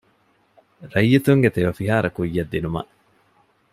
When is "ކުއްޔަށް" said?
2.15-2.51